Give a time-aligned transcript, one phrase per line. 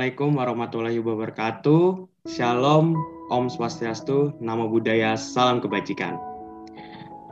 [0.00, 2.08] Assalamualaikum warahmatullahi wabarakatuh.
[2.24, 2.96] Shalom,
[3.28, 6.16] Om Swastiastu, Namo Buddhaya, Salam Kebajikan.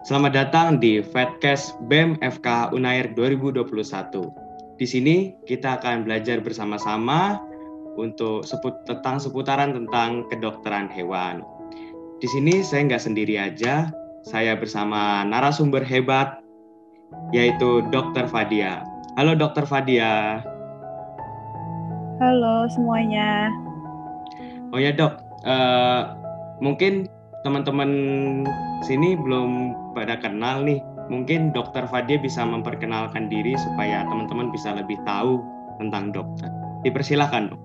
[0.04, 3.64] Selamat datang di Fedcast BEM FK Unair 2021.
[4.76, 7.40] Di sini kita akan belajar bersama-sama
[7.96, 11.40] untuk sebut tentang seputaran tentang kedokteran hewan.
[12.20, 13.88] Di sini saya nggak sendiri aja,
[14.28, 16.44] saya bersama narasumber hebat,
[17.32, 18.28] yaitu Dr.
[18.28, 18.84] Fadia.
[19.16, 19.64] Halo Dr.
[19.64, 20.44] Fadia.
[22.18, 23.46] Halo semuanya.
[24.74, 26.18] Oh ya dok, uh,
[26.58, 27.06] mungkin
[27.46, 27.90] teman-teman
[28.82, 30.82] sini belum pada kenal nih.
[31.14, 35.38] Mungkin dokter Fadia bisa memperkenalkan diri supaya teman-teman bisa lebih tahu
[35.78, 36.50] tentang dokter.
[36.82, 37.60] Dipersilahkan dok.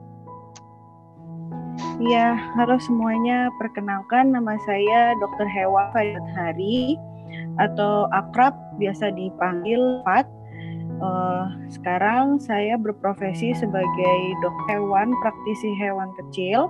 [2.06, 3.50] Iya, halo semuanya.
[3.58, 5.50] Perkenalkan nama saya Dr.
[5.50, 6.94] Hewa Fadia Hari
[7.58, 10.30] atau akrab biasa dipanggil Fat
[11.02, 16.70] Uh, sekarang saya berprofesi sebagai dok hewan, praktisi hewan kecil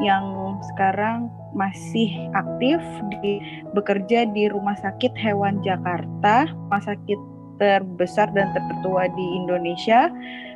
[0.00, 2.80] yang sekarang masih aktif
[3.20, 3.42] di
[3.76, 7.20] bekerja di Rumah Sakit Hewan Jakarta, rumah sakit
[7.60, 10.08] terbesar dan tertua di Indonesia.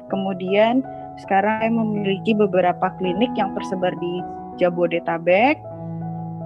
[0.08, 0.80] Kemudian
[1.20, 4.14] sekarang saya memiliki beberapa klinik yang tersebar di
[4.56, 5.60] Jabodetabek,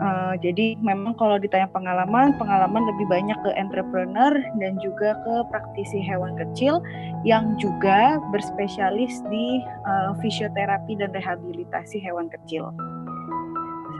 [0.01, 6.01] Uh, jadi memang kalau ditanya pengalaman, pengalaman lebih banyak ke entrepreneur dan juga ke praktisi
[6.01, 6.81] hewan kecil
[7.29, 12.73] yang juga berspesialis di uh, fisioterapi dan rehabilitasi hewan kecil.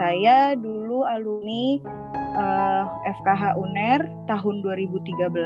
[0.01, 1.77] Saya dulu alumni
[2.33, 5.37] uh, eh, FKH UNER tahun 2013,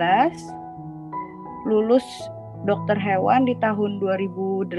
[1.66, 2.06] lulus
[2.62, 4.70] dokter hewan di tahun 2018,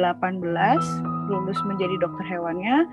[1.28, 2.88] lulus menjadi dokter hewannya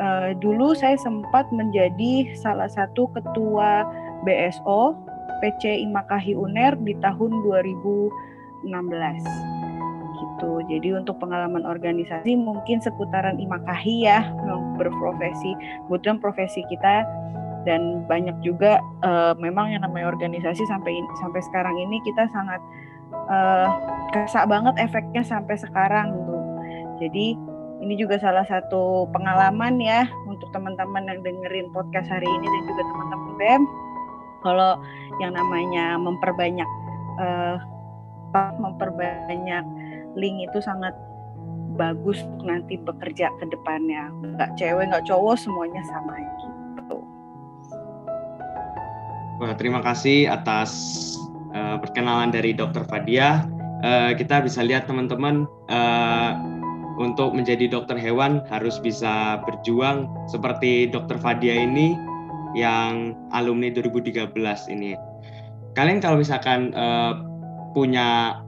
[0.00, 3.84] uh, dulu saya sempat menjadi salah satu ketua
[4.24, 4.96] BSO
[5.42, 8.72] PC Imakahi UNER di tahun 2016
[10.14, 10.52] gitu.
[10.70, 14.24] Jadi untuk pengalaman organisasi mungkin seputaran Imakahi ya
[14.80, 15.52] berprofesi.
[15.86, 17.04] Kebetulan profesi kita
[17.64, 22.60] dan banyak juga uh, memang yang namanya organisasi sampai sampai sekarang ini kita sangat
[23.28, 23.68] uh,
[24.12, 26.36] kesak banget efeknya sampai sekarang gitu.
[27.04, 27.26] Jadi
[27.82, 32.82] ini juga salah satu pengalaman ya untuk teman-teman yang dengerin podcast hari ini dan juga
[32.86, 33.62] teman-teman BEM.
[34.44, 34.72] Kalau
[35.18, 36.68] yang namanya memperbanyak
[37.18, 37.56] uh,
[38.58, 39.64] memperbanyak
[40.18, 40.94] link itu sangat
[41.74, 44.10] bagus nanti bekerja ke depannya.
[44.22, 46.98] Nggak cewek, nggak cowok, semuanya sama gitu.
[49.42, 50.70] Wah, terima kasih atas
[51.54, 52.86] uh, perkenalan dari Dr.
[52.86, 53.46] Fadia.
[53.84, 56.53] Uh, kita bisa lihat teman-teman uh,
[56.94, 61.98] untuk menjadi dokter hewan harus bisa berjuang seperti dokter Fadia ini
[62.54, 64.30] yang alumni 2013
[64.70, 64.94] ini.
[65.74, 67.18] Kalian kalau misalkan uh,
[67.74, 68.38] punya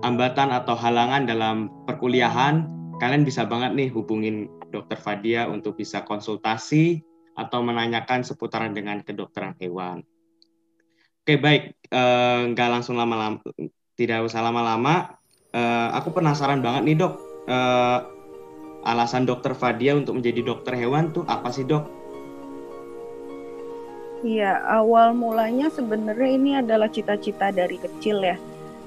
[0.00, 2.64] hambatan atau halangan dalam perkuliahan,
[3.00, 9.56] kalian bisa banget nih hubungin dokter Fadia untuk bisa konsultasi atau menanyakan seputaran dengan kedokteran
[9.60, 10.04] hewan.
[11.24, 13.40] Oke baik, eh, nggak uh, langsung lama-lama,
[13.96, 15.16] tidak usah lama-lama.
[15.54, 17.16] Uh, aku penasaran banget nih dok,
[17.48, 17.98] uh,
[18.84, 21.88] alasan dokter Fadia untuk menjadi dokter hewan tuh apa sih dok?
[24.24, 28.40] Iya, awal mulanya sebenarnya ini adalah cita-cita dari kecil ya.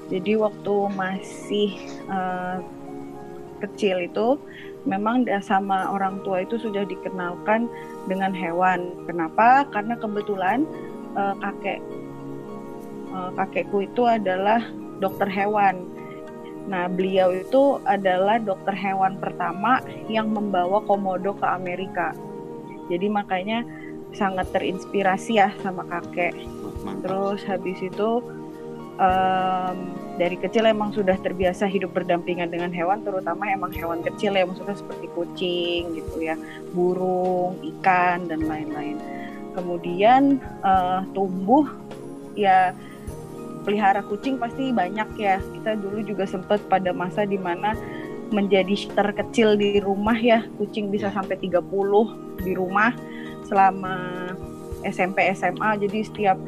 [0.10, 1.78] Jadi waktu masih
[2.10, 2.58] uh,
[3.62, 4.42] kecil itu
[4.88, 7.70] memang sama orang tua itu sudah dikenalkan
[8.10, 8.98] dengan hewan.
[9.06, 9.68] Kenapa?
[9.70, 10.66] Karena kebetulan
[11.14, 11.84] uh, kakek
[13.12, 14.64] uh, kakekku itu adalah
[15.04, 15.86] dokter hewan.
[16.68, 19.80] Nah, beliau itu adalah dokter hewan pertama
[20.12, 22.12] yang membawa komodo ke Amerika.
[22.92, 23.64] Jadi makanya
[24.12, 26.36] sangat terinspirasi ya sama kakek.
[27.04, 28.24] Terus habis itu
[29.00, 29.78] um,
[30.16, 34.76] dari kecil emang sudah terbiasa hidup berdampingan dengan hewan, terutama emang hewan kecil ya, maksudnya
[34.76, 36.36] seperti kucing gitu ya,
[36.72, 39.00] burung, ikan dan lain-lain.
[39.56, 41.66] Kemudian uh, tumbuh
[42.38, 42.72] ya
[43.68, 45.44] pelihara kucing pasti banyak ya.
[45.44, 47.76] Kita dulu juga sempat pada masa di mana
[48.32, 50.48] menjadi shelter kecil di rumah ya.
[50.56, 51.60] Kucing bisa sampai 30
[52.40, 52.96] di rumah
[53.44, 54.32] selama
[54.88, 55.84] SMP SMA.
[55.84, 56.40] Jadi setiap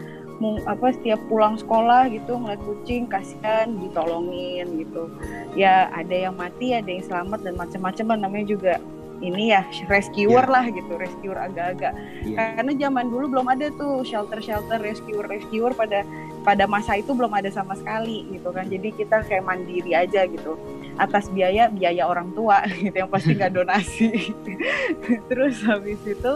[0.63, 5.11] apa setiap pulang sekolah gitu ngeliat kucing kasihan ditolongin gitu
[5.51, 8.73] ya ada yang mati ada yang selamat dan macam-macam namanya juga
[9.19, 10.53] ini ya rescuer yeah.
[10.53, 11.93] lah gitu rescuer agak-agak
[12.23, 12.55] yeah.
[12.55, 16.07] karena zaman dulu belum ada tuh shelter-shelter rescuer rescuer pada
[16.43, 20.55] pada masa itu belum ada sama sekali gitu kan jadi kita kayak mandiri aja gitu
[20.99, 24.31] atas biaya biaya orang tua gitu yang pasti nggak donasi
[25.29, 26.33] terus habis itu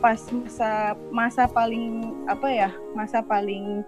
[0.00, 3.84] pas masa masa paling apa ya masa paling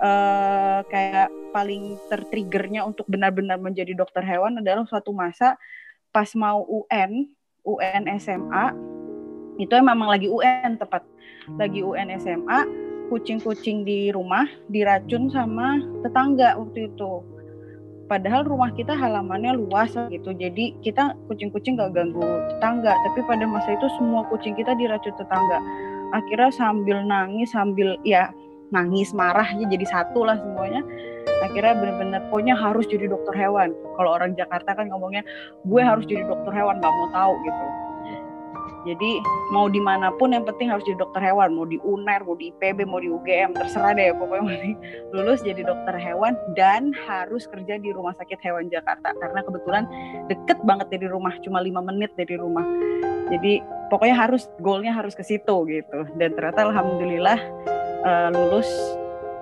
[0.00, 5.60] uh, kayak paling tertriggernya untuk benar-benar menjadi dokter hewan adalah suatu masa
[6.10, 7.28] pas mau UN
[7.70, 8.74] UN SMA
[9.60, 11.04] itu memang lagi UN tepat.
[11.60, 12.64] Lagi UN SMA
[13.10, 17.22] kucing-kucing di rumah diracun sama tetangga waktu itu.
[18.10, 22.24] Padahal rumah kita halamannya luas gitu jadi kita kucing-kucing gak ganggu
[22.56, 22.90] tetangga.
[22.90, 25.58] Tapi pada masa itu semua kucing kita diracun tetangga.
[26.10, 28.34] Akhirnya sambil nangis sambil ya
[28.70, 30.82] nangis marah ya jadi satu lah semuanya
[31.40, 33.72] akhirnya bener-bener pokoknya harus jadi dokter hewan.
[33.96, 35.24] Kalau orang Jakarta kan ngomongnya
[35.64, 37.66] gue harus jadi dokter hewan nggak mau tahu gitu.
[38.80, 39.20] Jadi
[39.52, 41.52] mau di mana pun yang penting harus jadi dokter hewan.
[41.52, 44.72] Mau di UNER mau di IPB mau di UGM terserah deh pokoknya.
[45.16, 49.12] Lulus jadi dokter hewan dan harus kerja di rumah sakit hewan Jakarta.
[49.20, 49.84] Karena kebetulan
[50.32, 52.64] deket banget dari rumah cuma lima menit dari rumah.
[53.28, 53.60] Jadi
[53.92, 56.00] pokoknya harus goalnya harus ke situ gitu.
[56.16, 57.38] Dan ternyata alhamdulillah
[58.08, 58.68] uh, lulus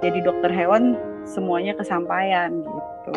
[0.03, 3.13] jadi dokter hewan semuanya kesampaian gitu.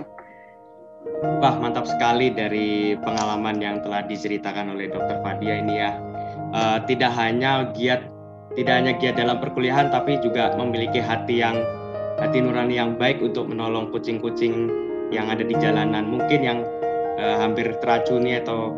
[1.41, 5.91] Wah mantap sekali dari pengalaman yang telah diceritakan oleh Dokter Fadia ini ya.
[6.51, 8.05] Uh, tidak hanya giat
[8.53, 11.55] tidak hanya giat dalam perkuliahan tapi juga memiliki hati yang
[12.19, 14.69] hati nurani yang baik untuk menolong kucing-kucing
[15.09, 16.05] yang ada di jalanan.
[16.05, 16.59] Mungkin yang
[17.17, 18.75] uh, hampir teracuni atau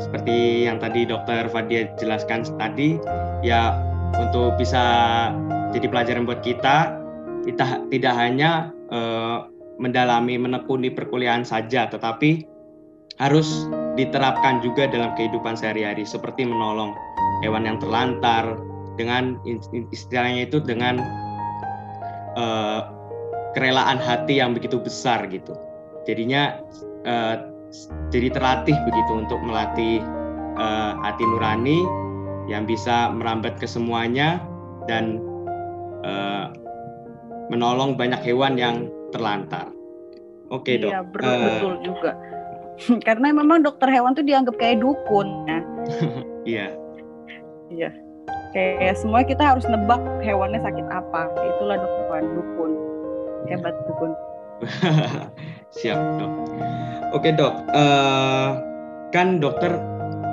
[0.00, 2.96] seperti yang tadi dokter Fadia jelaskan tadi
[3.44, 3.76] ya
[4.16, 4.82] untuk bisa
[5.70, 6.99] jadi pelajaran buat kita
[7.50, 9.50] kita tidak hanya uh,
[9.82, 12.46] mendalami menekuni perkuliahan saja tetapi
[13.18, 13.68] harus
[13.98, 16.94] diterapkan juga dalam kehidupan sehari-hari seperti menolong
[17.44, 18.56] hewan yang terlantar
[18.96, 19.36] dengan
[19.92, 21.02] istilahnya itu dengan
[22.38, 22.80] uh,
[23.52, 25.52] kerelaan hati yang begitu besar gitu.
[26.08, 26.60] Jadinya
[27.04, 27.36] uh,
[28.08, 30.00] jadi terlatih begitu untuk melatih
[30.56, 31.84] uh, hati nurani
[32.48, 34.42] yang bisa merambat ke semuanya
[34.88, 35.22] dan
[36.02, 36.50] uh,
[37.50, 39.68] menolong banyak hewan yang terlantar.
[40.50, 40.90] Oke okay, dok.
[40.90, 42.12] Iya betul, uh, betul juga.
[43.06, 45.60] Karena memang dokter hewan tuh dianggap kayak dukun ya.
[46.48, 46.66] Iya.
[47.68, 47.90] Iya.
[48.56, 51.28] Kayak semua kita harus nebak hewannya sakit apa.
[51.36, 52.70] Itulah dokter dukun.
[53.46, 54.10] Hebat dukun.
[55.78, 56.32] Siap dok.
[57.10, 58.54] Oke dok, uh,
[59.10, 59.74] kan dokter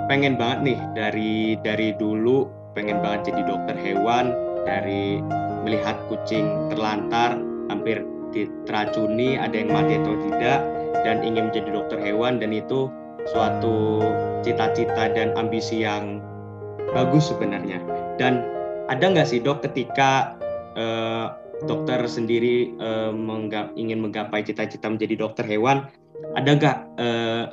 [0.07, 1.33] pengen banget nih dari
[1.65, 2.45] dari dulu
[2.77, 4.31] pengen banget jadi dokter hewan
[4.63, 5.19] dari
[5.65, 7.39] melihat kucing terlantar
[7.71, 8.03] hampir
[8.35, 10.59] diteracuni ada yang mati atau tidak
[11.05, 12.91] dan ingin menjadi dokter hewan dan itu
[13.31, 14.03] suatu
[14.43, 16.19] cita-cita dan ambisi yang
[16.95, 17.83] bagus sebenarnya.
[18.15, 18.43] Dan
[18.87, 20.39] ada nggak sih dok ketika
[20.79, 21.35] uh,
[21.67, 25.91] dokter sendiri uh, menggap, ingin menggapai cita-cita menjadi dokter hewan,
[26.37, 27.45] ada nggak uh,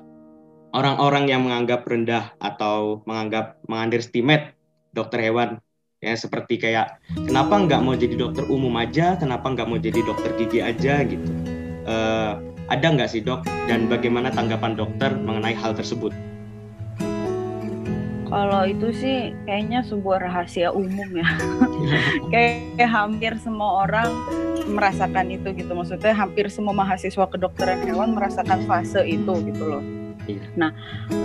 [0.75, 4.55] orang-orang yang menganggap rendah atau menganggap mengunderestimate
[4.95, 5.59] dokter hewan
[6.05, 10.31] ya seperti kayak kenapa nggak mau jadi dokter umum aja, kenapa nggak mau jadi dokter
[10.37, 11.29] gigi aja gitu.
[11.85, 16.13] Uh, ada nggak sih dok dan bagaimana tanggapan dokter mengenai hal tersebut?
[18.29, 21.29] Kalau itu sih kayaknya sebuah rahasia umum ya.
[22.33, 24.11] kayak hampir semua orang
[24.67, 25.71] merasakan itu gitu.
[25.71, 29.85] Maksudnya hampir semua mahasiswa kedokteran hewan merasakan fase itu gitu loh.
[30.25, 30.45] Iya.
[30.57, 30.71] Nah,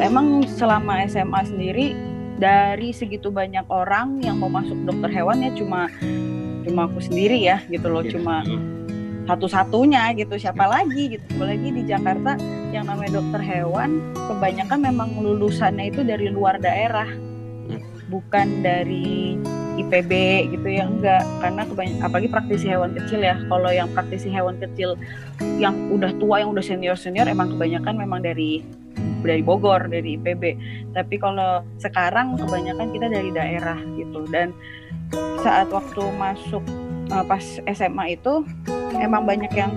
[0.04, 1.96] emang selama SMA sendiri
[2.40, 5.92] dari segitu banyak orang yang mau masuk dokter hewan ya cuma
[6.64, 8.16] cuma aku sendiri ya gitu loh, iya.
[8.16, 8.42] cuma
[9.30, 10.40] satu-satunya gitu.
[10.40, 11.26] Siapa lagi gitu?
[11.38, 12.34] Apalagi di Jakarta
[12.74, 17.06] yang namanya dokter hewan kebanyakan memang lulusannya itu dari luar daerah.
[17.70, 17.86] Hmm.
[18.10, 19.38] bukan dari
[19.78, 20.12] IPB
[20.58, 21.22] gitu ya enggak.
[21.38, 23.38] Karena kebanyakan apalagi praktisi hewan kecil ya.
[23.46, 24.98] Kalau yang praktisi hewan kecil
[25.62, 28.66] yang udah tua yang udah senior senior emang kebanyakan memang dari
[29.20, 30.44] dari Bogor dari IPB
[30.96, 34.26] tapi kalau sekarang kebanyakan kita dari daerah gitu.
[34.30, 34.56] Dan
[35.42, 36.64] saat waktu masuk
[37.12, 38.46] uh, pas SMA itu
[38.98, 39.72] emang banyak yang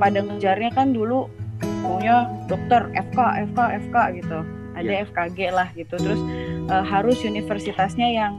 [0.00, 1.28] pada ngejarnya kan dulu
[1.84, 3.18] maunya dokter FK
[3.52, 4.38] FK FK gitu.
[4.76, 5.06] Ada yeah.
[5.06, 5.94] FKG lah gitu.
[5.98, 6.20] Terus
[6.70, 8.32] uh, harus universitasnya yang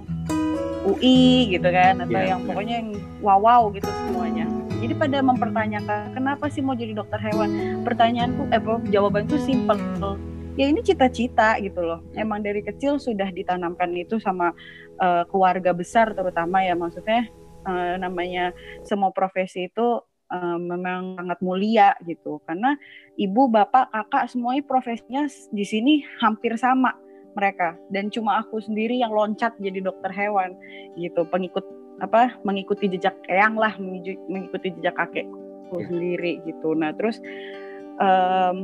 [0.81, 2.33] UI gitu kan atau yeah.
[2.33, 2.89] yang pokoknya yang
[3.21, 4.49] wow wow gitu semuanya
[4.81, 7.85] jadi pada mempertanyakan kenapa sih mau jadi dokter hewan?
[7.85, 9.77] Pertanyaanku eh jawabanku simpel.
[10.57, 12.01] Ya ini cita-cita gitu loh.
[12.17, 14.49] Emang dari kecil sudah ditanamkan itu sama
[14.97, 16.73] uh, keluarga besar terutama ya.
[16.73, 17.29] Maksudnya
[17.69, 20.01] uh, namanya semua profesi itu
[20.33, 22.41] uh, memang sangat mulia gitu.
[22.49, 22.73] Karena
[23.21, 26.97] ibu bapak kakak semuanya profesinya di sini hampir sama
[27.37, 27.77] mereka.
[27.93, 30.57] Dan cuma aku sendiri yang loncat jadi dokter hewan
[30.97, 33.77] gitu pengikut apa mengikuti jejak eyang lah
[34.25, 35.87] mengikuti jejak kakekku yeah.
[35.87, 36.73] sendiri gitu.
[36.73, 37.21] Nah terus
[38.01, 38.55] um,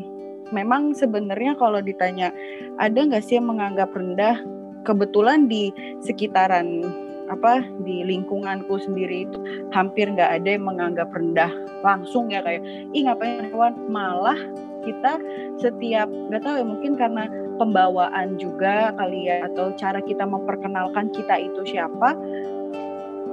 [0.49, 2.33] memang sebenarnya kalau ditanya
[2.81, 4.41] ada nggak sih yang menganggap rendah?
[4.85, 6.81] Kebetulan di sekitaran
[7.27, 9.37] apa di lingkunganku sendiri itu
[9.75, 11.51] hampir nggak ada yang menganggap rendah
[11.83, 12.63] langsung ya kayak
[12.95, 13.75] ih ngapain hewan?
[13.91, 14.39] Malah
[14.87, 15.19] kita
[15.59, 17.27] setiap nggak tahu ya mungkin karena
[17.59, 22.15] pembawaan juga kali ya atau cara kita memperkenalkan kita itu siapa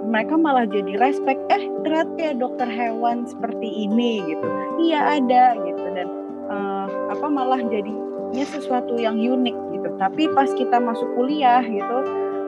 [0.04, 4.46] mereka malah jadi respect eh ternyata ya dokter hewan seperti ini gitu.
[4.80, 5.84] Iya ada gitu.
[5.96, 6.08] Dan
[6.48, 9.88] uh, apa malah jadinya sesuatu yang unik gitu.
[9.96, 11.98] Tapi pas kita masuk kuliah gitu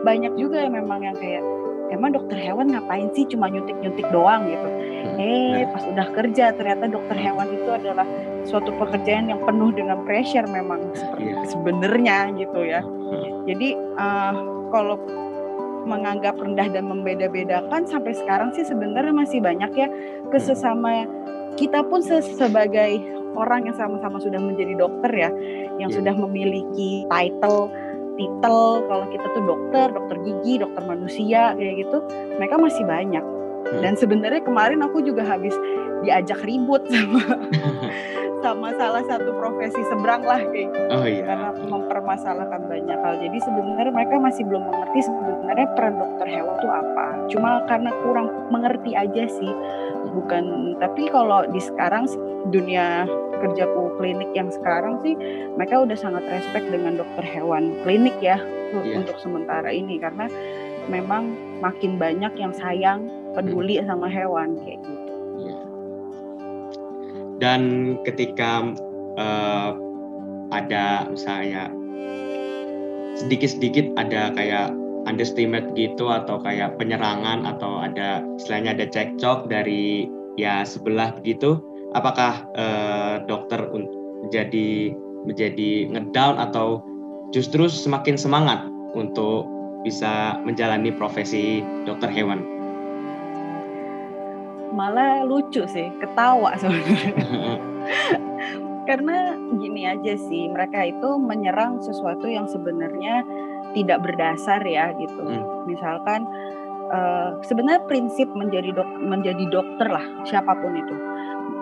[0.05, 1.43] banyak juga yang memang yang kayak
[1.91, 4.69] emang dokter hewan ngapain sih cuma nyuntik-nyuntik doang gitu.
[5.17, 8.07] Hmm, eh pas udah kerja ternyata dokter hewan itu adalah
[8.47, 10.83] suatu pekerjaan yang penuh dengan pressure memang
[11.19, 11.43] yeah.
[11.47, 12.83] sebenarnya gitu ya.
[12.83, 13.47] Hmm.
[13.47, 14.35] jadi uh,
[14.75, 14.99] kalau
[15.87, 19.89] menganggap rendah dan membeda-bedakan sampai sekarang sih sebenarnya masih banyak ya
[20.35, 21.07] kesesama
[21.57, 23.01] kita pun sebagai
[23.39, 25.31] orang yang sama-sama sudah menjadi dokter ya
[25.79, 25.97] yang yeah.
[25.97, 27.71] sudah memiliki title
[28.17, 31.99] titel kalau kita tuh dokter, dokter gigi, dokter manusia kayak gitu,
[32.41, 33.25] mereka masih banyak.
[33.73, 33.83] Hmm.
[33.83, 35.55] Dan sebenarnya kemarin aku juga habis
[36.05, 37.23] diajak ribut sama
[38.45, 40.95] sama salah satu profesi seberang lah kayak gitu.
[40.95, 41.25] Oh, iya.
[41.27, 43.15] Karena mempermasalahkan banyak hal.
[43.19, 47.07] Jadi sebenarnya mereka masih belum mengerti sebenarnya peran dokter hewan itu apa.
[47.33, 49.53] Cuma karena kurang mengerti aja sih.
[50.15, 52.07] Bukan tapi kalau di sekarang
[52.55, 53.09] dunia
[53.43, 55.19] kerjaku klinik yang sekarang sih
[55.59, 58.41] mereka udah sangat respect dengan dokter hewan klinik ya
[58.73, 58.97] yeah.
[58.97, 60.31] untuk sementara ini karena
[60.89, 65.13] memang makin banyak yang sayang peduli sama hewan kayak gitu.
[65.45, 65.65] Yeah.
[67.37, 67.61] Dan
[68.09, 68.73] ketika
[69.21, 69.71] uh,
[70.51, 71.69] ada misalnya
[73.21, 74.73] sedikit-sedikit ada kayak
[75.07, 81.61] underestimate gitu atau kayak penyerangan atau ada istilahnya ada cekcok dari ya sebelah begitu
[81.97, 84.93] apakah uh, dokter menjadi
[85.25, 86.83] menjadi ngedown atau
[87.35, 89.47] justru semakin semangat untuk
[89.83, 92.56] bisa menjalani profesi dokter hewan?
[94.77, 97.13] Malah lucu sih, ketawa sebenarnya.
[98.89, 103.25] Karena gini aja sih, mereka itu menyerang sesuatu yang sebenarnya
[103.75, 105.25] tidak berdasar ya gitu.
[105.27, 105.65] Hmm.
[105.67, 106.29] Misalkan
[106.91, 110.95] uh, sebenarnya prinsip menjadi dok menjadi dokter lah siapa pun itu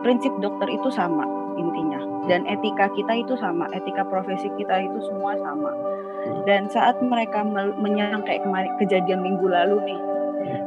[0.05, 1.25] prinsip dokter itu sama
[1.57, 5.71] intinya dan etika kita itu sama etika profesi kita itu semua sama
[6.49, 7.45] dan saat mereka
[7.77, 10.01] menyerang kayak kemarin kejadian minggu lalu nih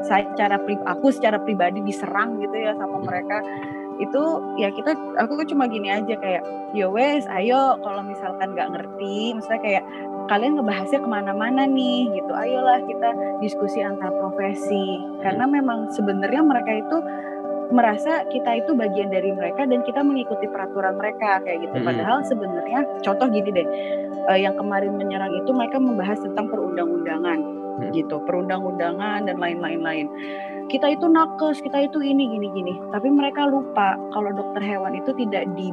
[0.06, 0.58] saya secara
[0.88, 3.42] aku secara pribadi diserang gitu ya sama mereka.
[3.98, 6.46] Itu ya kita aku cuma gini aja kayak
[6.78, 9.84] yo ya wes ayo kalau misalkan nggak ngerti misalnya kayak
[10.28, 12.32] kalian ngebahasnya ke mana-mana nih gitu.
[12.36, 13.10] Ayolah kita
[13.42, 15.02] diskusi antar profesi.
[15.24, 16.98] Karena memang sebenarnya mereka itu
[17.68, 21.78] merasa kita itu bagian dari mereka dan kita mengikuti peraturan mereka kayak gitu.
[21.84, 21.88] Hmm.
[21.88, 23.68] Padahal sebenarnya contoh gini deh,
[24.32, 27.94] uh, yang kemarin menyerang itu mereka membahas tentang perundang-undangan hmm.
[27.94, 30.08] gitu, perundang-undangan dan lain-lain lain
[30.68, 32.74] kita itu nakes, kita itu ini gini gini.
[32.92, 35.72] Tapi mereka lupa kalau dokter hewan itu tidak di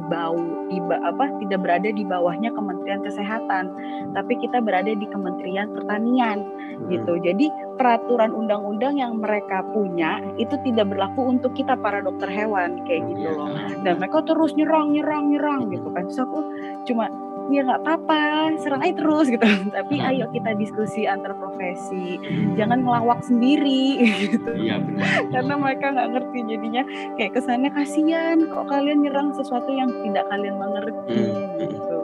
[1.03, 3.75] apa tidak berada di bawahnya Kementerian Kesehatan,
[4.15, 6.87] tapi kita berada di Kementerian Pertanian hmm.
[6.91, 7.19] gitu.
[7.19, 13.03] Jadi peraturan undang-undang yang mereka punya itu tidak berlaku untuk kita para dokter hewan kayak
[13.11, 13.35] gitu iya.
[13.35, 13.51] loh.
[13.83, 16.07] Dan mereka terus nyerang nyerang nyerang gitu kan.
[16.07, 16.39] Terus aku
[16.87, 17.11] cuma
[17.49, 19.45] ya nggak apa-apa serang aja terus gitu
[19.77, 20.07] tapi hmm.
[20.09, 22.57] ayo kita diskusi antar profesi hmm.
[22.57, 25.05] jangan ngelawak sendiri gitu iya, benar.
[25.29, 26.83] karena mereka nggak ngerti jadinya
[27.19, 31.61] kayak kesannya kasihan kok kalian nyerang sesuatu yang tidak kalian mengerti hmm.
[31.61, 31.97] gitu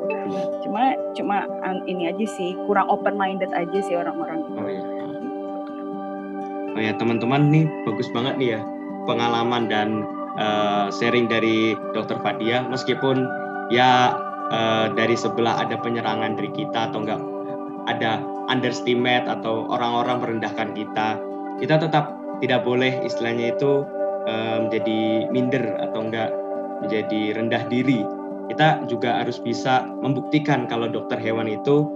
[0.63, 1.38] cuma cuma
[1.89, 4.83] ini aja sih kurang open minded aja sih orang-orang oh iya
[6.71, 8.62] oh ya teman-teman nih bagus banget nih ya
[9.03, 10.07] pengalaman dan
[10.39, 13.27] uh, sharing dari dokter Fadia meskipun
[13.74, 14.15] ya
[14.51, 17.22] uh, dari sebelah ada penyerangan dari kita atau enggak
[17.89, 21.17] ada underestimate atau orang-orang merendahkan kita
[21.58, 23.88] kita tetap tidak boleh istilahnya itu
[24.27, 26.29] uh, menjadi minder atau enggak
[26.84, 28.03] menjadi rendah diri
[28.51, 31.88] kita juga harus bisa membuktikan kalau dokter hewan itu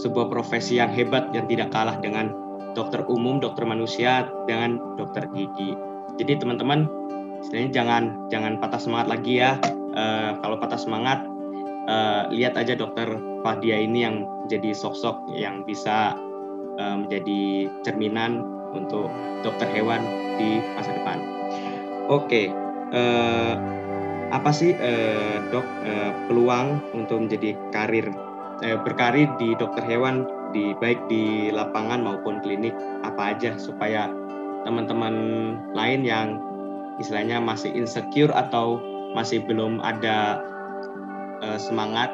[0.00, 2.32] sebuah profesi yang hebat yang tidak kalah dengan
[2.72, 5.76] dokter umum, dokter manusia dengan dokter gigi.
[6.16, 6.88] Jadi teman-teman,
[7.44, 9.60] istilahnya jangan jangan patah semangat lagi ya.
[9.92, 11.27] Uh, kalau patah semangat
[11.88, 13.08] uh, lihat aja dokter
[13.42, 16.14] Fadia ini yang jadi sosok yang bisa
[16.76, 18.44] uh, menjadi cerminan
[18.76, 19.08] untuk
[19.40, 20.04] dokter hewan
[20.36, 21.18] di masa depan.
[22.08, 22.46] Oke, okay.
[22.92, 23.56] uh,
[24.28, 28.06] apa sih uh, dok uh, peluang untuk menjadi karir
[28.64, 32.72] uh, berkarir di dokter hewan di baik di lapangan maupun klinik
[33.04, 34.08] apa aja supaya
[34.64, 35.14] teman-teman
[35.76, 36.40] lain yang
[36.96, 38.80] istilahnya masih insecure atau
[39.12, 40.40] masih belum ada
[41.60, 42.10] semangat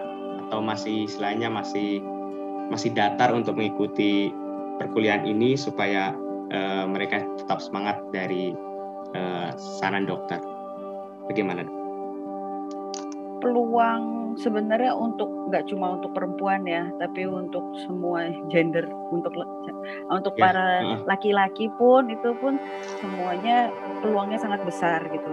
[0.49, 2.01] atau masih istilahnya masih
[2.73, 4.33] masih datar untuk mengikuti
[4.81, 6.17] perkuliahan ini supaya
[6.51, 8.57] uh, mereka tetap semangat dari
[9.15, 10.41] uh, saran dokter.
[11.29, 11.85] Bagaimana?
[13.45, 19.37] peluang sebenarnya untuk nggak cuma untuk perempuan ya, tapi untuk semua gender, untuk
[20.09, 20.69] untuk ya, para
[21.05, 22.57] laki-laki pun itu pun
[23.05, 23.69] semuanya
[24.01, 25.29] peluangnya sangat besar gitu.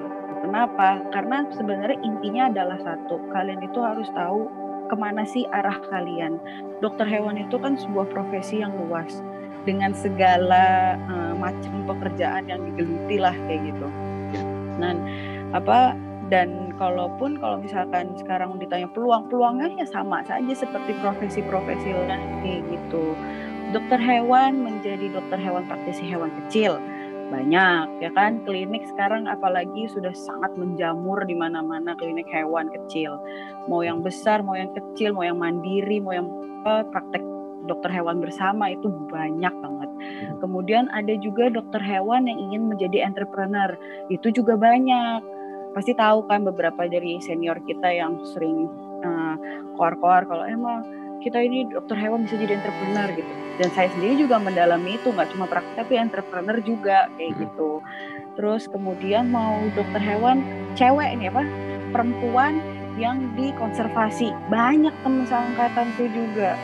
[0.52, 1.00] Kenapa?
[1.16, 4.52] Karena sebenarnya intinya adalah satu, kalian itu harus tahu
[4.92, 6.36] ke mana sih arah kalian.
[6.84, 9.24] Dokter hewan itu kan sebuah profesi yang luas
[9.64, 13.88] dengan segala uh, macam pekerjaan yang digeluti lah kayak gitu.
[14.76, 15.00] Dan
[15.56, 15.96] apa
[16.28, 23.16] dan kalaupun kalau misalkan sekarang ditanya peluang peluangnya ya sama saja seperti profesi-profesi lain gitu
[23.76, 26.80] dokter hewan menjadi dokter hewan praktisi hewan kecil
[27.32, 33.16] banyak ya kan klinik sekarang apalagi sudah sangat menjamur di mana-mana klinik hewan kecil
[33.72, 36.28] mau yang besar mau yang kecil mau yang mandiri mau yang
[36.92, 37.24] praktek
[37.66, 39.90] dokter hewan bersama itu banyak banget.
[39.90, 40.38] Hmm.
[40.42, 43.78] Kemudian ada juga dokter hewan yang ingin menjadi entrepreneur,
[44.10, 45.22] itu juga banyak
[45.72, 48.68] pasti tahu kan beberapa dari senior kita yang sering
[49.08, 49.36] uh,
[49.80, 50.84] koar-koar kalau emang
[51.22, 53.32] kita ini dokter hewan bisa jadi entrepreneur gitu.
[53.62, 57.42] Dan saya sendiri juga mendalami itu nggak cuma praktek tapi entrepreneur juga kayak hmm.
[57.46, 57.72] gitu.
[58.36, 60.42] Terus kemudian mau dokter hewan
[60.74, 61.46] cewek ini apa
[61.94, 62.58] perempuan
[63.00, 66.58] yang dikonservasi banyak teman seangkatan tuh juga.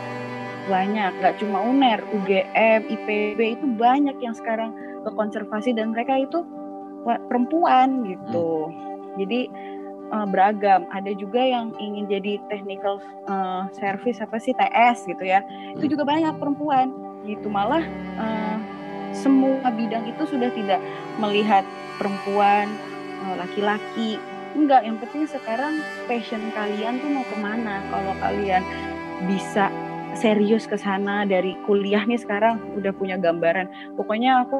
[0.68, 4.74] Banyak nggak cuma UNER, UGM, IPB itu banyak yang sekarang
[5.06, 5.72] ke konservasi.
[5.72, 6.44] Dan mereka itu
[7.06, 8.68] perempuan gitu.
[8.68, 9.16] Hmm.
[9.16, 9.48] Jadi
[10.10, 10.88] uh, beragam.
[10.92, 15.44] Ada juga yang ingin jadi technical uh, service apa sih TS gitu ya.
[15.76, 16.92] Itu juga banyak perempuan
[17.24, 17.48] gitu.
[17.48, 17.84] Malah
[18.20, 18.56] uh,
[19.16, 20.80] semua bidang itu sudah tidak
[21.16, 21.64] melihat
[21.96, 22.68] perempuan,
[23.40, 24.20] laki-laki.
[24.52, 27.82] Enggak, yang penting sekarang passion kalian tuh mau ke mana.
[27.88, 28.62] Kalau kalian
[29.26, 29.72] bisa
[30.14, 33.66] serius ke sana dari kuliah nih sekarang udah punya gambaran.
[33.98, 34.56] Pokoknya aku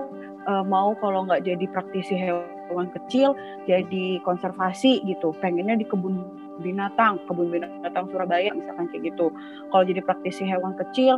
[0.48, 2.57] uh, mau kalau nggak jadi praktisi hewan
[2.92, 3.32] kecil,
[3.64, 5.33] jadi konservasi gitu.
[5.40, 6.24] Pengennya di kebun
[6.61, 9.33] binatang, kebun binatang Surabaya misalkan kayak gitu.
[9.72, 11.16] Kalau jadi praktisi hewan kecil,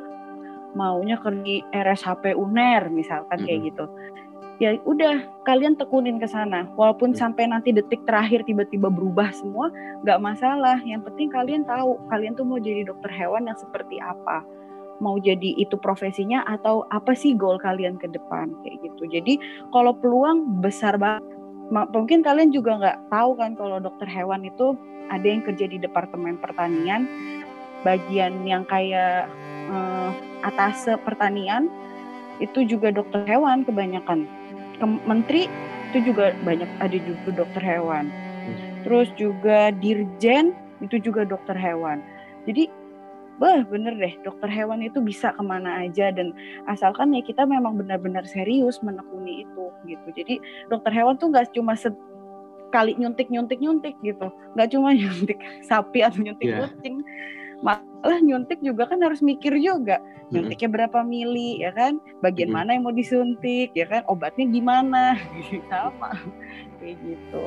[0.79, 3.85] maunya kerja di RSHP UNER misalkan kayak gitu.
[4.61, 6.69] Ya udah, kalian tekunin ke sana.
[6.77, 9.73] Walaupun sampai nanti detik terakhir tiba-tiba berubah semua,
[10.05, 10.77] nggak masalah.
[10.85, 14.45] Yang penting kalian tahu, kalian tuh mau jadi dokter hewan yang seperti apa
[15.01, 19.09] mau jadi itu profesinya atau apa sih goal kalian ke depan kayak gitu.
[19.09, 19.41] Jadi
[19.73, 21.40] kalau peluang besar banget.
[21.71, 24.75] Mungkin kalian juga nggak tahu kan kalau dokter hewan itu
[25.11, 27.07] ada yang kerja di departemen pertanian,
[27.87, 29.31] bagian yang kayak
[29.71, 30.11] eh,
[30.43, 31.71] atas pertanian
[32.43, 34.27] itu juga dokter hewan kebanyakan.
[34.83, 35.47] Ke menteri
[35.93, 38.11] itu juga banyak ada juga dokter hewan.
[38.11, 38.57] Hmm.
[38.83, 42.01] Terus juga dirjen itu juga dokter hewan.
[42.49, 42.73] Jadi
[43.41, 46.37] bah bener deh dokter hewan itu bisa ke mana aja dan
[46.69, 50.09] asalkan ya kita memang benar-benar serius menekuni itu gitu.
[50.13, 50.35] Jadi
[50.69, 54.29] dokter hewan tuh nggak cuma sekali nyuntik nyuntik nyuntik gitu.
[54.61, 56.69] Nggak cuma nyuntik sapi atau nyuntik yeah.
[56.69, 57.01] kucing
[57.61, 60.05] malah nyuntik juga kan harus mikir juga.
[60.31, 61.97] Nyuntiknya berapa mili ya kan?
[62.21, 64.05] Bagian mana yang mau disuntik ya kan?
[64.07, 65.17] Obatnya gimana?
[65.73, 66.13] Sama
[66.77, 67.43] kayak gitu.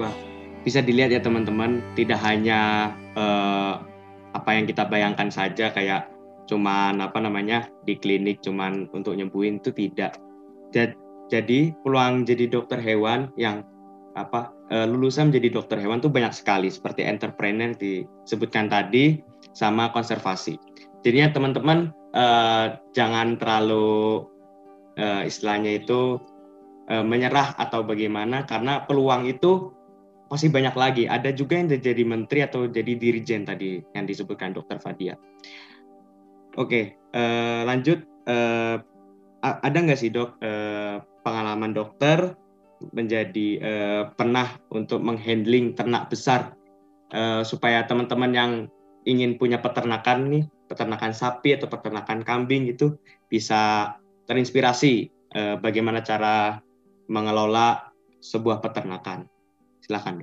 [0.00, 0.12] Wah
[0.60, 3.80] bisa dilihat ya teman-teman tidak hanya uh,
[4.34, 6.10] apa yang kita bayangkan saja kayak
[6.50, 10.18] cuman apa namanya di klinik cuman untuk nyembuhin itu tidak.
[11.30, 13.62] Jadi peluang jadi dokter hewan yang
[14.18, 19.22] apa uh, lulusan menjadi dokter hewan itu banyak sekali seperti entrepreneur disebutkan tadi
[19.54, 20.58] sama konservasi.
[21.06, 24.26] Jadinya teman-teman uh, jangan terlalu
[24.98, 26.18] uh, istilahnya itu
[26.90, 29.70] uh, menyerah atau bagaimana karena peluang itu
[30.30, 31.04] masih banyak lagi.
[31.10, 35.18] Ada juga yang jadi menteri atau jadi dirijen tadi yang disebutkan Dokter Fadia.
[36.54, 38.06] Oke, uh, lanjut.
[38.30, 38.78] Uh,
[39.40, 42.36] ada nggak sih dok uh, pengalaman dokter
[42.92, 46.52] menjadi uh, pernah untuk menghandling ternak besar
[47.12, 48.52] uh, supaya teman-teman yang
[49.08, 53.00] ingin punya peternakan nih, peternakan sapi atau peternakan kambing itu
[53.32, 53.96] bisa
[54.28, 56.60] terinspirasi uh, bagaimana cara
[57.08, 57.90] mengelola
[58.20, 59.39] sebuah peternakan.
[59.90, 60.22] Silahkan.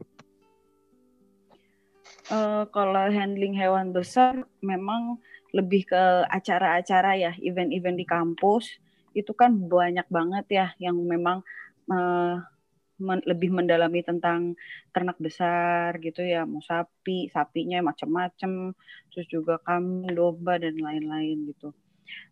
[2.32, 5.20] Uh, kalau handling hewan besar memang
[5.52, 8.80] lebih ke acara-acara ya, event-event di kampus
[9.12, 11.44] itu kan banyak banget ya yang memang
[11.92, 12.40] uh,
[12.96, 14.56] men lebih mendalami tentang
[14.96, 18.72] ternak besar gitu ya, mau sapi, sapinya macam-macam,
[19.12, 21.76] terus juga kambing, domba dan lain-lain gitu.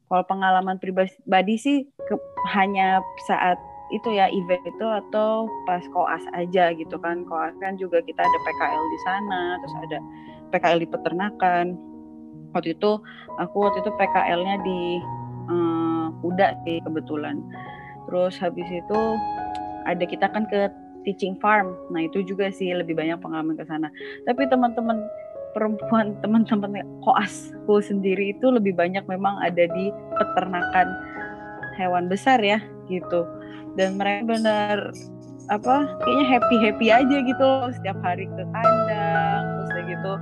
[0.08, 2.16] Kalau pengalaman pribadi sih ke,
[2.56, 3.60] hanya saat
[3.94, 8.40] itu ya event itu atau pas koas aja gitu kan koas kan juga kita ada
[8.42, 9.98] PKL di sana terus ada
[10.50, 11.66] PKL di peternakan
[12.58, 12.92] waktu itu
[13.38, 14.82] aku waktu itu PKL-nya di
[15.52, 17.38] uh, kuda sih kebetulan
[18.10, 19.00] terus habis itu
[19.86, 20.66] ada kita kan ke
[21.06, 21.78] teaching farm.
[21.94, 23.94] Nah itu juga sih lebih banyak pengalaman ke sana.
[24.26, 25.06] Tapi teman-teman
[25.54, 30.88] perempuan teman-teman koasku sendiri itu lebih banyak memang ada di peternakan
[31.78, 33.24] hewan besar ya gitu.
[33.76, 34.78] Dan mereka benar
[35.54, 40.14] apa kayaknya happy happy aja gitu setiap hari ke kandang terus gitu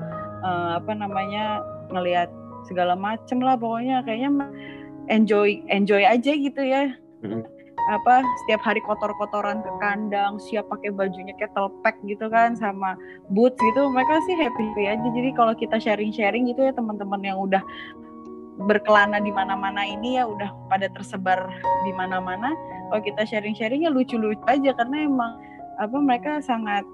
[0.44, 1.64] uh, apa namanya
[1.96, 2.28] ngelihat
[2.68, 4.02] segala macem lah pokoknya.
[4.04, 4.50] Kayaknya
[5.12, 6.96] enjoy enjoy aja gitu ya.
[7.24, 7.54] Mm-hmm
[7.92, 12.96] apa setiap hari kotor-kotoran ke kandang siap pakai bajunya kettle pack gitu kan sama
[13.36, 13.92] boots gitu.
[13.92, 15.08] Mereka sih happy happy aja.
[15.12, 17.60] Jadi kalau kita sharing-sharing gitu ya teman-teman yang udah
[18.58, 21.50] berkelana di mana-mana ini ya udah pada tersebar
[21.86, 22.54] di mana-mana.
[22.92, 25.32] Kalau kita sharing-sharingnya lucu-lucu aja karena emang
[25.82, 26.86] apa mereka sangat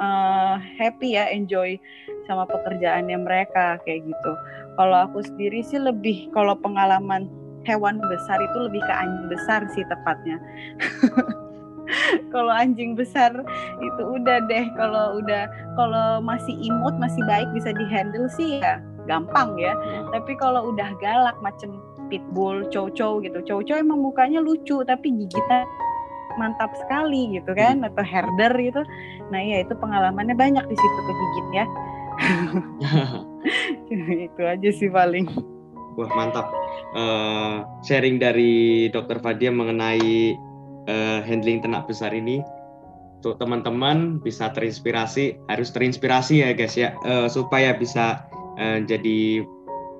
[0.00, 1.76] uh, happy ya enjoy
[2.24, 4.32] sama pekerjaannya mereka kayak gitu.
[4.80, 7.28] Kalau aku sendiri sih lebih kalau pengalaman
[7.68, 10.40] hewan besar itu lebih ke anjing besar sih tepatnya.
[12.34, 13.34] kalau anjing besar
[13.82, 19.56] itu udah deh kalau udah kalau masih imut masih baik bisa dihandle sih ya gampang
[19.56, 19.72] ya.
[19.76, 20.12] Hmm.
[20.12, 23.38] Tapi kalau udah galak macem pitbull, cow-cow gitu.
[23.44, 25.64] Cow-cow emang mukanya lucu tapi gigitan
[26.38, 27.88] mantap sekali gitu kan hmm.
[27.92, 28.82] atau herder gitu.
[29.30, 31.66] Nah, ya itu pengalamannya banyak di situ kegigit ya.
[34.28, 35.26] itu aja sih paling.
[35.98, 36.48] Wah mantap.
[36.94, 40.34] Uh, sharing dari Dokter Fadia mengenai
[40.86, 42.42] uh, handling ternak besar ini,
[43.20, 48.24] untuk teman-teman bisa terinspirasi, harus terinspirasi ya guys ya, uh, supaya bisa
[48.60, 49.42] uh, jadi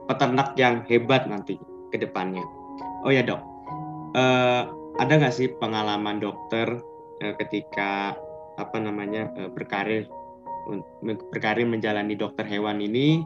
[0.06, 1.56] peternak yang hebat nanti
[1.90, 2.44] ke depannya.
[3.02, 3.40] Oh ya dok,
[4.14, 4.68] uh,
[5.00, 6.78] ada nggak sih pengalaman dokter
[7.24, 8.12] uh, ketika
[8.60, 10.04] apa namanya uh, berkarir
[11.32, 13.24] berkarir menjalani dokter hewan ini,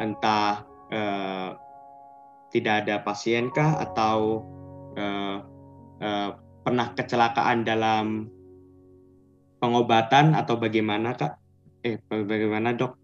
[0.00, 1.54] entah uh,
[2.50, 4.42] tidak ada pasien kah atau
[4.96, 5.36] uh,
[6.00, 6.30] uh,
[6.64, 8.26] pernah kecelakaan dalam
[9.60, 11.38] pengobatan atau bagaimana kak?
[11.84, 13.01] Eh bagaimana dok?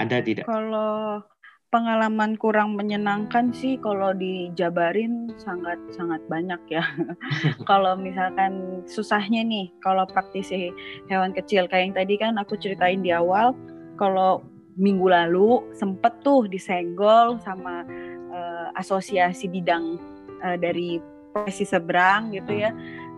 [0.00, 0.44] Ada tidak?
[0.48, 1.20] Kalau
[1.68, 6.82] pengalaman kurang menyenangkan sih kalau dijabarin sangat sangat banyak ya.
[7.70, 10.72] kalau misalkan susahnya nih kalau praktisi
[11.12, 13.52] hewan kecil kayak yang tadi kan aku ceritain di awal
[14.00, 14.42] kalau
[14.80, 17.84] minggu lalu sempet tuh disenggol sama
[18.78, 19.98] asosiasi bidang
[20.44, 21.00] uh, dari
[21.32, 22.70] profesi seberang gitu ya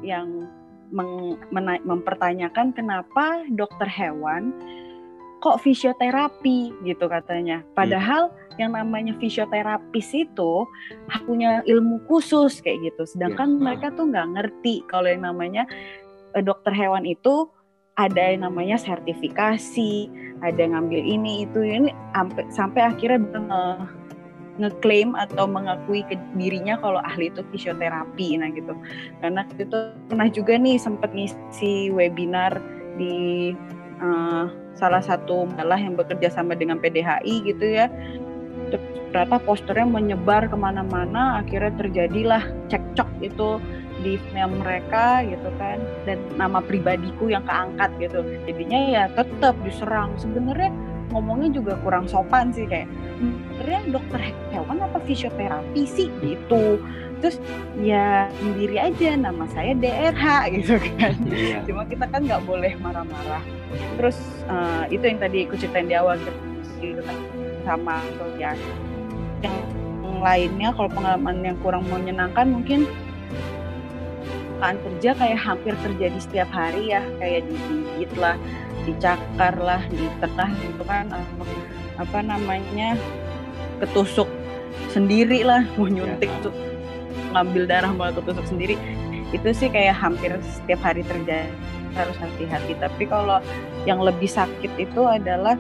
[0.05, 0.49] yang
[0.93, 1.41] meng,
[1.87, 4.53] mempertanyakan kenapa dokter hewan
[5.43, 7.67] kok fisioterapis gitu katanya.
[7.75, 8.63] Padahal hmm.
[8.63, 10.65] yang namanya fisioterapis itu
[11.27, 13.03] punya ilmu khusus kayak gitu.
[13.05, 13.61] Sedangkan ya.
[13.61, 15.67] mereka tuh nggak ngerti kalau yang namanya
[16.39, 17.51] uh, dokter hewan itu
[17.99, 20.09] ada yang namanya sertifikasi,
[20.41, 23.21] ada yang ngambil ini itu ini sampai sampai akhirnya
[23.53, 23.85] uh,
[24.61, 28.77] ngeklaim atau mengakui ke dirinya kalau ahli itu fisioterapi nah gitu
[29.25, 29.77] karena itu
[30.13, 32.61] pernah juga nih sempat ngisi webinar
[33.01, 33.57] di
[34.03, 37.87] uh, salah satu malah yang bekerja sama dengan PDHI gitu ya.
[39.13, 43.61] Ternyata posternya menyebar ke mana-mana akhirnya terjadilah cekcok itu
[44.03, 45.79] di email mereka gitu kan.
[46.09, 48.25] Dan nama pribadiku yang keangkat gitu.
[48.49, 50.17] Jadinya ya tetap diserang.
[50.19, 50.73] Sebenarnya
[51.13, 52.89] ngomongnya juga kurang sopan sih kayak
[53.21, 56.09] sebenarnya dokter hewan apa fisioterapi sih?
[56.25, 56.81] Gitu.
[57.21, 57.37] Terus
[57.85, 59.13] ya sendiri aja.
[59.21, 60.25] Nama saya DRH
[60.57, 61.15] gitu kan.
[61.29, 61.61] Iya.
[61.69, 63.62] cuma kita kan nggak boleh marah-marah
[63.97, 67.03] terus uh, itu yang tadi aku ceritain di awal gitu.
[67.63, 68.03] Sama
[68.39, 68.55] ya
[69.43, 72.87] yang lainnya kalau pengalaman yang kurang menyenangkan mungkin
[74.63, 77.03] kan kerja kayak hampir terjadi setiap hari ya.
[77.19, 78.37] Kayak digigit lah
[78.87, 81.11] dicakar lah di tengah gitu kan.
[81.99, 82.95] Apa namanya
[83.83, 84.31] ketusuk
[84.95, 86.45] sendiri lah mau nyuntik ya.
[86.47, 86.55] tuh
[87.35, 88.79] ngambil darah malah ketusuk sendiri.
[89.33, 91.49] Itu sih kayak hampir setiap hari terjadi
[91.95, 93.39] harus hati-hati tapi kalau
[93.89, 95.57] yang lebih sakit itu adalah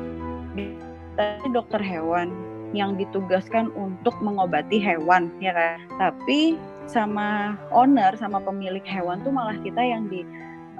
[1.52, 2.32] dokter hewan
[2.72, 6.56] yang ditugaskan untuk mengobati hewan ya kan tapi
[6.88, 10.24] sama owner sama pemilik hewan tuh malah kita yang di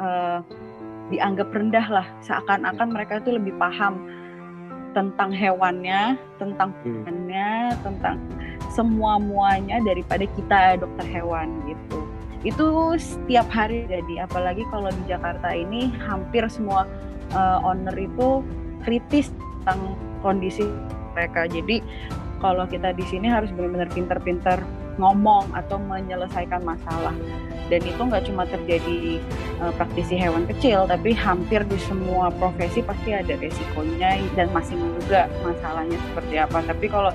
[0.00, 0.40] uh,
[1.12, 2.94] dianggap rendah lah seakan-akan hmm.
[2.96, 4.00] mereka itu lebih paham
[4.92, 6.84] tentang hewannya, tentang hmm.
[6.84, 8.16] hewannya, tentang
[8.72, 12.01] semua muanya daripada kita dokter hewan gitu.
[12.42, 16.87] Itu setiap hari jadi apalagi kalau di Jakarta ini hampir semua
[17.35, 18.42] uh, owner itu
[18.83, 19.31] kritis
[19.62, 20.66] tentang kondisi
[21.14, 21.46] mereka.
[21.46, 21.83] Jadi
[22.42, 24.59] kalau kita di sini harus benar-benar pintar-pintar
[25.00, 27.14] ngomong atau menyelesaikan masalah
[27.72, 29.16] dan itu nggak cuma terjadi
[29.64, 35.33] uh, praktisi hewan kecil tapi hampir di semua profesi pasti ada resikonya dan masih juga
[35.40, 37.09] masalahnya seperti apa tapi kalau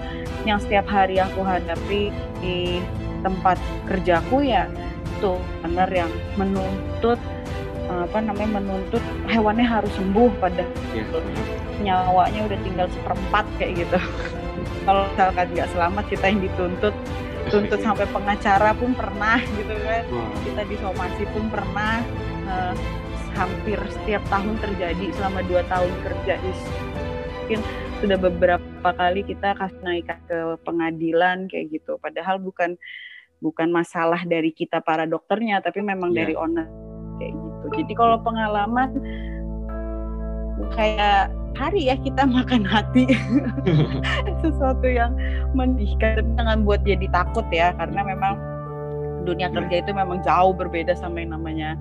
[0.49, 2.09] yang setiap hari aku hadapi
[2.41, 2.81] di
[3.21, 4.65] tempat kerjaku ya
[5.17, 5.33] itu
[5.65, 7.17] benar yang menuntut
[7.87, 9.01] apa namanya menuntut
[9.31, 11.07] hewannya harus sembuh pada ya.
[11.79, 13.97] nyawanya udah tinggal seperempat kayak gitu.
[14.85, 16.95] Kalau misalkan nggak selamat kita yang dituntut.
[17.47, 20.03] Tuntut sampai pengacara pun pernah gitu kan.
[20.43, 22.03] Kita disomasi pun pernah
[22.43, 22.75] uh,
[23.39, 26.51] hampir setiap tahun terjadi selama dua tahun kerja di
[27.47, 27.63] mungkin
[28.03, 31.95] sudah beberapa kali kita kasih naik ke pengadilan kayak gitu.
[32.03, 32.75] Padahal bukan
[33.41, 36.25] bukan masalah dari kita para dokternya tapi memang yeah.
[36.25, 36.67] dari owner
[37.21, 37.65] kayak gitu.
[37.83, 38.89] Jadi kalau pengalaman
[40.73, 43.09] kayak hari ya kita makan hati
[44.41, 45.13] sesuatu yang
[45.53, 46.25] menyedihkan.
[46.37, 48.33] Jangan buat jadi takut ya karena memang
[49.27, 51.75] dunia kerja itu memang jauh berbeda sama yang namanya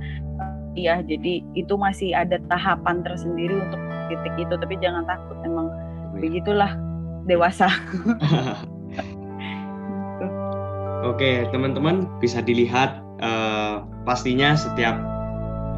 [0.75, 3.81] ya jadi itu masih ada tahapan tersendiri untuk
[4.13, 4.55] titik itu.
[4.57, 5.73] Tapi jangan takut emang
[6.17, 6.73] begitulah
[7.27, 7.69] dewasa
[11.07, 14.99] Oke teman-teman bisa dilihat uh, pastinya setiap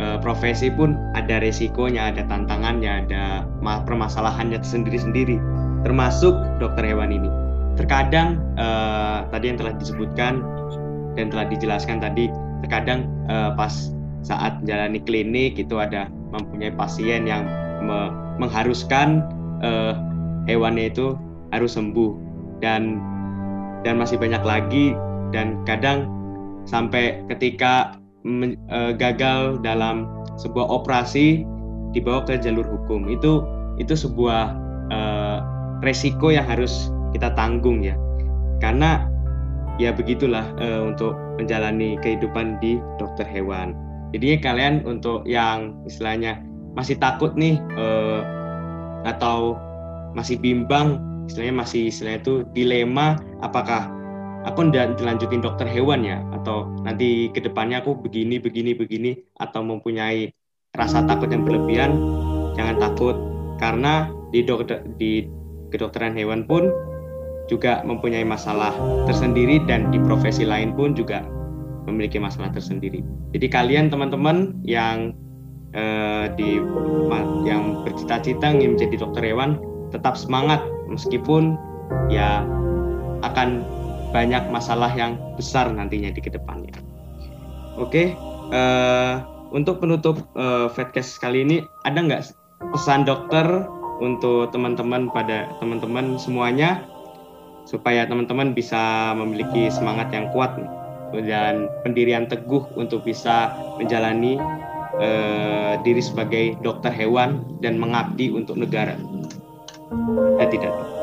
[0.00, 5.36] uh, profesi pun ada resikonya, ada tantangannya, ada permasalahannya sendiri-sendiri,
[5.84, 7.28] termasuk dokter hewan ini.
[7.76, 10.40] Terkadang uh, tadi yang telah disebutkan
[11.14, 12.32] dan telah dijelaskan tadi,
[12.64, 13.92] terkadang uh, pas
[14.24, 17.46] saat menjalani klinik itu ada mempunyai pasien yang
[17.84, 18.10] me
[18.40, 19.22] mengharuskan
[19.62, 19.94] uh,
[20.48, 21.14] hewannya itu
[21.54, 22.16] harus sembuh
[22.64, 22.98] dan
[23.86, 24.94] dan masih banyak lagi
[25.34, 26.08] dan kadang
[26.68, 27.96] sampai ketika
[28.68, 31.44] uh, gagal dalam sebuah operasi
[31.96, 33.08] dibawa ke jalur hukum.
[33.08, 33.44] Itu
[33.80, 34.54] itu sebuah
[34.92, 35.38] uh,
[35.80, 37.96] resiko yang harus kita tanggung ya.
[38.58, 39.06] Karena
[39.78, 43.72] ya begitulah uh, untuk menjalani kehidupan di dokter hewan.
[44.12, 46.40] Jadi kalian untuk yang istilahnya
[46.72, 48.24] masih takut nih uh,
[49.04, 49.56] atau
[50.16, 53.92] masih bimbang istilahnya masih istilahnya itu dilema apakah
[54.48, 59.60] aku udah dilanjutin dokter hewan ya atau nanti ke depannya aku begini begini begini atau
[59.60, 60.32] mempunyai
[60.72, 61.92] rasa takut yang berlebihan
[62.56, 63.16] jangan takut
[63.60, 65.28] karena di dokter di
[65.68, 66.72] kedokteran hewan pun
[67.48, 68.72] juga mempunyai masalah
[69.08, 71.24] tersendiri dan di profesi lain pun juga
[71.88, 73.00] memiliki masalah tersendiri.
[73.32, 75.16] Jadi kalian teman-teman yang
[75.72, 76.60] eh, di
[77.48, 79.56] yang bercita-cita ingin menjadi dokter hewan
[79.88, 80.60] tetap semangat
[80.92, 81.56] meskipun
[82.12, 82.44] ya
[83.24, 83.64] akan
[84.10, 86.72] banyak masalah yang besar nantinya di ke depannya.
[87.78, 88.16] Oke,
[88.50, 89.22] uh,
[89.54, 92.22] untuk penutup uh, Fedcast kali ini ada nggak
[92.74, 93.46] pesan dokter
[93.98, 96.82] untuk teman-teman pada teman-teman semuanya
[97.68, 100.56] supaya teman-teman bisa memiliki semangat yang kuat
[101.12, 104.36] dan pendirian teguh untuk bisa menjalani
[105.00, 108.96] uh, diri sebagai dokter hewan dan mengabdi untuk negara.
[110.36, 110.97] Ya tidak.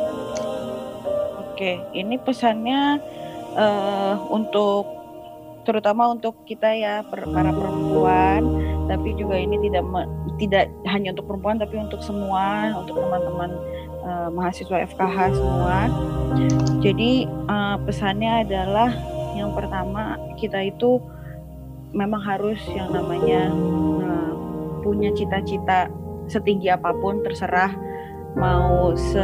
[1.56, 3.00] Oke, ini pesannya
[3.56, 4.92] uh, untuk
[5.64, 8.44] terutama untuk kita ya per, para perempuan,
[8.92, 10.04] tapi juga ini tidak me,
[10.36, 13.56] tidak hanya untuk perempuan tapi untuk semua, untuk teman-teman
[14.04, 15.88] uh, mahasiswa FKH semua.
[16.84, 18.92] Jadi uh, pesannya adalah
[19.40, 21.00] yang pertama kita itu
[21.96, 23.48] memang harus yang namanya
[24.04, 24.32] uh,
[24.84, 25.88] punya cita-cita
[26.28, 27.72] setinggi apa pun terserah
[28.36, 29.24] mau se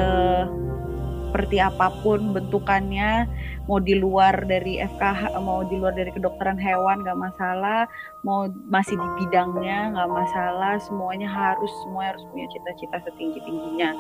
[1.31, 3.23] seperti apa pun bentukannya
[3.71, 7.87] mau di luar dari FKH mau di luar dari kedokteran hewan nggak masalah.
[8.27, 10.75] Mau masih di bidangnya nggak masalah.
[10.83, 13.95] Semuanya harus semua harus punya cita-cita setinggi tingginya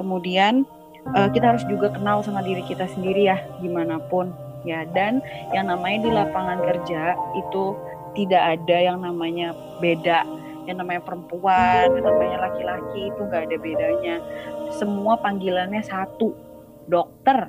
[0.00, 0.64] kemudian
[1.12, 4.32] uh, kita harus juga kenal sama diri kita sendiri ya gimana pun
[4.64, 4.88] ya.
[4.88, 5.20] Dan
[5.52, 7.76] yang namanya di lapangan kerja itu
[8.14, 10.24] tidak ada yang namanya beda.
[10.68, 14.16] Yang namanya perempuan, yang namanya laki-laki itu nggak ada bedanya.
[14.76, 16.30] Semua panggilannya satu,
[16.90, 17.46] dokter.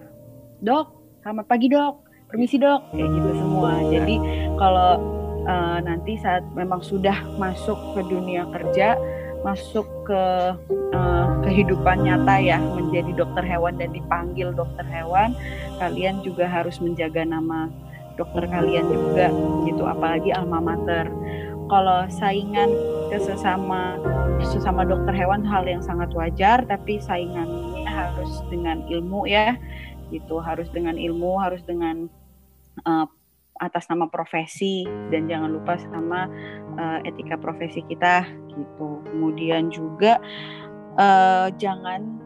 [0.62, 1.94] Dok selamat pagi dok.
[2.30, 2.94] Permisi dok.
[2.94, 3.74] Kayak gitu semua.
[3.90, 4.16] Jadi
[4.56, 4.92] kalau
[5.50, 8.96] uh, nanti saat memang sudah masuk ke dunia kerja
[9.42, 10.24] masuk ke
[10.94, 15.34] uh, kehidupan nyata ya menjadi dokter hewan dan dipanggil dokter hewan
[15.82, 17.66] kalian juga harus menjaga nama
[18.22, 19.34] dokter kalian juga
[19.66, 19.84] gitu.
[19.90, 21.10] Apalagi alma mater.
[21.72, 22.70] Kalau saingan
[23.10, 23.98] ke sesama
[24.46, 29.60] sesama dokter hewan hal yang sangat wajar tapi saingannya harus dengan ilmu ya
[30.10, 30.40] gitu.
[30.40, 32.08] Harus dengan ilmu harus dengan
[32.88, 33.08] uh,
[33.62, 36.26] atas nama profesi dan jangan lupa sama
[36.80, 39.04] uh, etika profesi kita gitu.
[39.12, 40.18] Kemudian juga
[40.96, 42.18] uh, jangan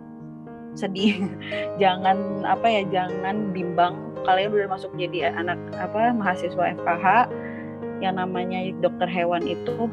[0.76, 1.28] sedih
[1.82, 3.98] jangan apa ya jangan bimbang.
[4.26, 7.30] Kalian udah masuk jadi anak apa mahasiswa FKH
[8.02, 9.88] yang namanya dokter hewan itu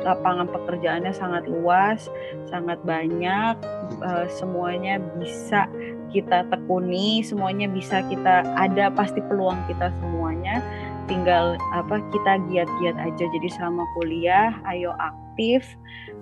[0.00, 2.08] lapangan pekerjaannya sangat luas,
[2.48, 3.54] sangat banyak,
[4.00, 5.68] uh, semuanya bisa
[6.12, 10.60] kita tekuni, semuanya bisa kita ada pasti peluang kita semuanya.
[11.10, 13.24] tinggal apa kita giat-giat aja.
[13.26, 15.66] Jadi selama kuliah ayo aktif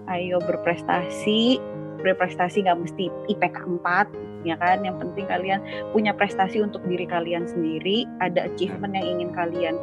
[0.09, 1.61] ayo berprestasi.
[2.01, 4.81] Berprestasi nggak mesti IPK 4 ya kan?
[4.81, 5.61] Yang penting kalian
[5.93, 8.09] punya prestasi untuk diri kalian sendiri.
[8.25, 9.77] Ada achievement yang ingin kalian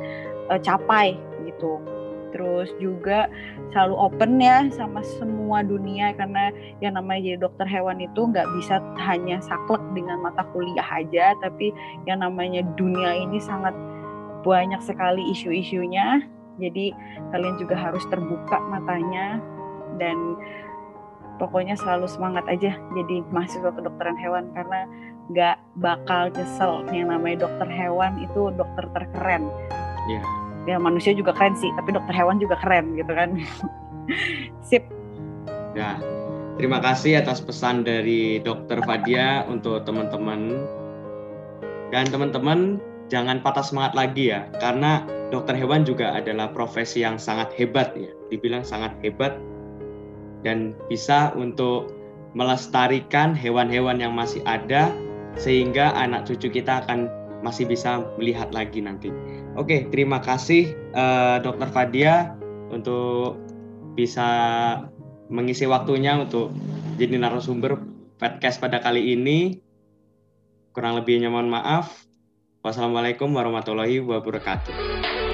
[0.50, 1.13] uh, capai
[1.45, 1.78] gitu
[2.38, 3.26] terus juga
[3.73, 6.54] selalu open ya sama semua dunia karena
[6.86, 8.78] yang namanya jadi dokter hewan itu nggak bisa
[9.10, 11.73] hanya saklek dengan mata kuliah aja tapi
[12.06, 13.73] yang namanya dunia ini sangat
[14.45, 16.21] banyak sekali isu-isunya
[16.62, 16.93] jadi
[17.34, 19.41] kalian juga harus terbuka matanya
[19.97, 20.38] dan
[21.41, 24.86] pokoknya selalu semangat aja jadi mahasiswa kedokteran hewan karena
[25.34, 29.50] nggak bakal nyesel yang namanya dokter hewan itu dokter terkeren
[30.08, 30.47] yeah.
[30.68, 33.40] Ya manusia juga keren sih tapi dokter hewan juga keren gitu kan.
[34.68, 34.84] Sip.
[35.74, 35.98] Ya
[36.60, 40.68] terima kasih atas pesan dari dokter Fadia untuk teman-teman.
[41.88, 47.48] Dan teman-teman jangan patah semangat lagi ya karena dokter hewan juga adalah profesi yang sangat
[47.56, 49.40] hebat ya dibilang sangat hebat.
[50.44, 51.96] Dan bisa untuk
[52.38, 54.92] melestarikan hewan-hewan yang masih ada
[55.40, 57.08] sehingga anak cucu kita akan
[57.46, 59.14] masih bisa melihat lagi nanti.
[59.58, 62.38] Oke, terima kasih uh, Dokter Fadia
[62.70, 63.41] untuk
[63.98, 64.30] bisa
[65.34, 66.54] mengisi waktunya untuk
[67.02, 67.82] jadi narasumber
[68.22, 69.58] podcast pada kali ini.
[70.78, 72.06] Kurang lebihnya mohon maaf.
[72.62, 75.27] Wassalamualaikum warahmatullahi wabarakatuh.